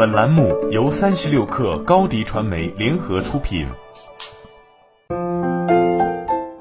[0.00, 3.66] 本栏目由三十六氪高低传媒联合出品。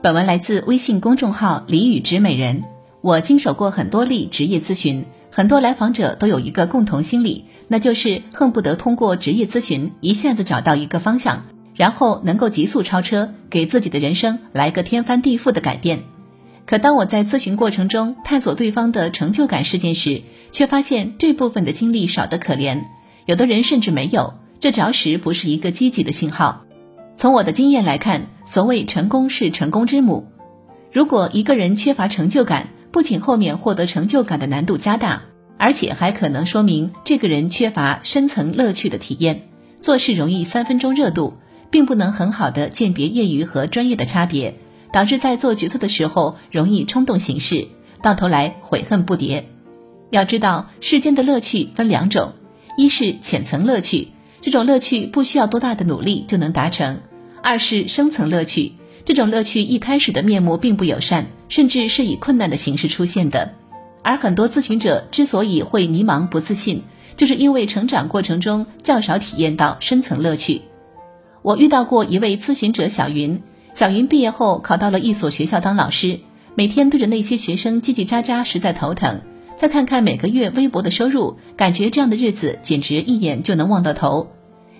[0.04, 2.64] 本文来自微信公众号“李宇植美人”。
[3.00, 11.46] 我经手过很多例职业咨询，很多来访者都有一个共同心理，那就是恨不得通过职业咨询一下子找到一个方向，
[11.76, 16.02] 然后能够急速超车，给自己的人生来个天翻地覆的改变。
[16.66, 22.84] 可当我在咨询过程中探索对方的成就感事件时，却发现这部分的经历少得可怜。
[23.30, 26.66] 有的人甚至没有，这着实不是一个积极的信号。
[27.16, 30.26] 从我的经验来看，所谓成功是成功之母。
[30.92, 35.22] 如果一个人缺乏成就感，不仅后面获得成就感的难度加大，
[35.60, 39.44] 而且还可能说明这个人缺乏深层乐趣的体验，
[39.80, 41.36] 做事容易三分钟热度，
[41.70, 44.56] 并不能很好的鉴别业余和专业的差别。
[44.92, 47.68] 导致在做决策的时候容易冲动行事，
[48.02, 49.44] 到头来悔恨不迭。
[50.10, 52.34] 要知道，世间的乐趣分两种：
[52.80, 54.08] 一是浅层乐趣，
[54.40, 56.96] 这种乐趣不需要多大的努力就能达成；
[57.44, 58.72] 二是深层乐趣，
[59.04, 63.54] 这种乐趣一开始的面目并不友善，甚至是以困难的形式出现的。
[64.02, 66.84] 而很多咨询者之所以会迷茫不自信，
[67.18, 70.62] 就是因为成长过程中较少体验到深层乐趣。
[71.42, 73.42] 我遇到过一位咨询者小云。
[73.74, 76.22] 小云毕业后考到了一所学校当老师，
[76.56, 79.20] 每天对着那些学生叽叽喳喳，实在头疼。
[79.60, 84.30] 再看看每个月微薄的收入，感觉这样的日子简直一眼就能望到头。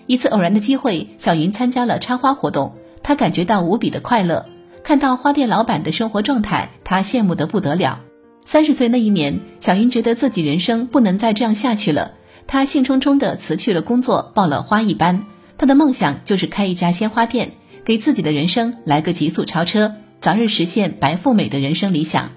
[0.06, 4.46] 一次偶然的机会，小云参加了插花活动，她感觉到无比的快乐。
[4.82, 8.00] 看到花店老板的生活状态，她羡慕得不得了。
[8.42, 12.12] 三十岁那一年，小云觉得自己人生不能再这样下去了，
[12.46, 15.26] 她兴冲冲地辞去了工作，报了花艺班。
[15.58, 17.50] 她的梦想就是开一家鲜花店。
[17.84, 22.30] 给自己的人生来个急速超车，早日实现白富美的人生理想。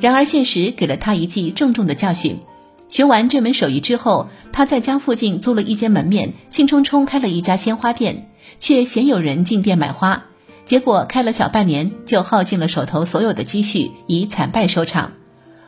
[0.00, 2.40] 然而现实给了他一记重重的教训。
[2.88, 10.24] 学完这门手艺之后，他在家附近租了一间门面，兴冲冲开了一家鲜花店，却鲜有人进店买花。
[10.64, 15.12] 结果开了小半年，就耗尽了手头所有的积蓄，以惨败收场。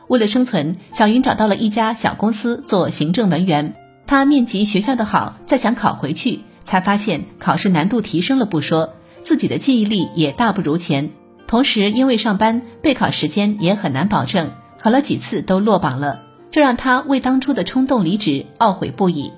[0.07, 3.75] 为了生存，小云找到了一家小公司做行政文员。
[4.05, 8.95] 他念及学校的好，再想考回去，才发现考试难度提升了不说。
[9.21, 11.11] 自己的记忆力也大不如前，
[11.47, 16.21] 同时因为上班备考时间也很难保证，考了几次都落榜了，
[16.51, 19.31] 这让他为当初的冲动离职懊悔不已。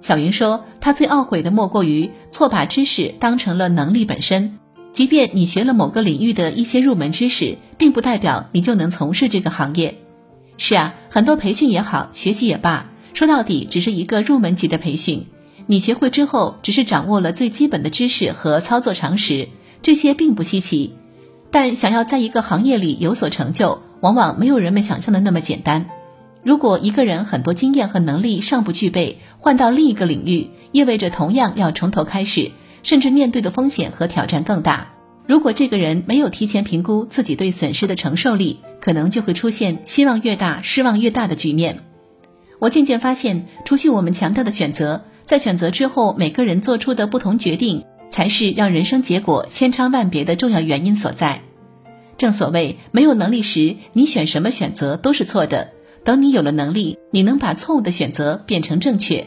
[0.00, 4.58] 小云说，他最懊悔的莫过于错把知识当成了能力本身。
[4.92, 9.98] 即便你学了某个领域的一些入门知识，并不代表你就能从事这个行业。
[10.58, 15.26] 是啊，很多培训也好，学习也罢，说到底只是一个入门级的培训。
[15.66, 19.48] 你学会之后，只是掌握了最基本的知识和操作常识，
[19.82, 20.94] 这些并不稀奇。
[21.58, 25.86] 但想要在一个行业里有所成就，往往没有人们想象的那么简单。
[26.42, 32.50] 如果一个人很多经验和能力尚不具备，换到另一个领域，意味着同样要从头开始，
[32.82, 34.88] 甚至面对的风险和挑战更大。
[35.26, 41.78] 如果这个人没有提前评估自己对损失的承受力，可能就会出现希望越大失望越大的局面。
[42.58, 45.04] 我渐渐发现，除去我们强调的选择。
[45.24, 51.40] 在选择之后，每个人做出的不同决定，才是让人生结果千差万别的重要原因所在。
[52.18, 55.68] 正所谓，没有能力时，你选什么选择都是错的；
[56.04, 59.26] 等你有了能力，你能把错误的选择变成正确。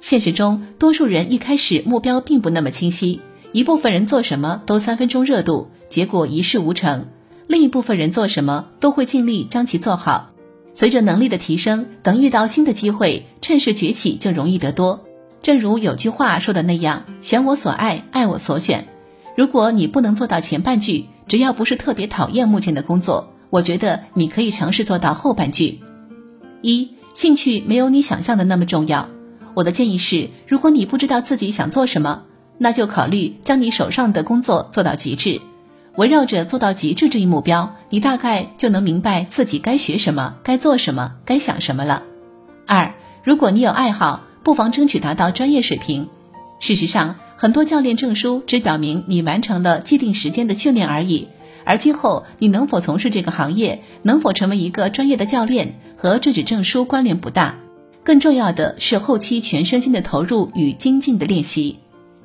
[0.00, 3.20] 现实中，多数人一开始目标并不那么清晰，
[3.52, 7.06] 一部分人做什么都三分钟热度，结果一事无成；
[7.46, 10.30] 另一部分人做什么都会尽力将其做好。
[10.72, 15.04] 随着能力的提升，等遇到新的机会，趁势崛起就容易得多。
[15.40, 18.86] 正如有句话说的那样，选我所爱，爱我所选。
[19.36, 25.80] 如果你不能做到前半句，只要不是特别讨厌目前的工作，我觉得你可以尝试做到后半句。
[26.62, 29.08] 一，兴趣没有你想象的那么重要。
[29.54, 32.22] 我的建议是，如果你不知道自己想做什么，
[32.58, 35.40] 那就考虑将你手上的工作做到极致。
[35.96, 42.02] 围绕着做到极致这一目标，你大概就能明白自己该学什么，该做什么，该想什么了。
[42.66, 44.22] 二，如果你有爱好。
[44.44, 46.10] 不妨争取达到专业水平。
[46.60, 51.28] 事实上，很多教练证书只表明你完成了既定时间的训练而已，
[51.66, 57.56] 而今后你能否从事这个行业，能否成为一个专业的教练，和这纸证书关联不大。
[58.02, 61.80] 更重要的是后期全身心的投入与精进的练习。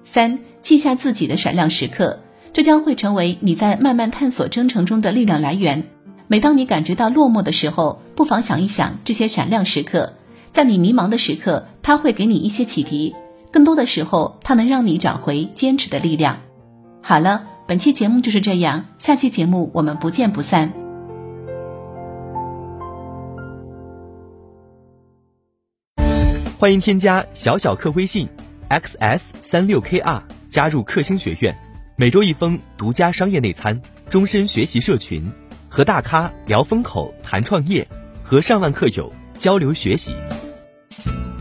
[0.06, 2.21] 三，记下自己的闪亮时刻，
[2.54, 5.83] 这将会成为你在慢慢探索征程中的力量来源。
[6.30, 10.13] 每当你感觉到落寞的时候，不妨想一想这些闪亮时刻。
[10.54, 13.16] 在你迷茫的时刻，他会给你一些启迪；
[13.51, 16.39] 更多的时候，它能让你找回坚持的力量。
[17.01, 20.71] 好了，本期节目就是这样，下期节目我们不见不散。
[26.59, 28.27] 欢迎添加小小客微信
[28.69, 31.55] ，xs 三六 kr，加入克星学院，
[31.95, 35.31] 每周一封独家商业内参，终身学习社群，
[35.69, 37.87] 和大咖聊风口谈创业，
[38.21, 40.13] 和上万客友交流学习。